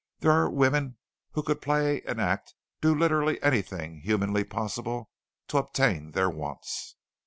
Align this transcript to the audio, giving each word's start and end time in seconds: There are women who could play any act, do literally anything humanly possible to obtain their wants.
There 0.21 0.31
are 0.31 0.49
women 0.49 0.97
who 1.33 1.43
could 1.43 1.61
play 1.61 2.01
any 2.01 2.23
act, 2.23 2.55
do 2.81 2.95
literally 2.95 3.39
anything 3.43 3.99
humanly 3.99 4.43
possible 4.43 5.11
to 5.49 5.59
obtain 5.59 6.13
their 6.13 6.27
wants. 6.27 6.95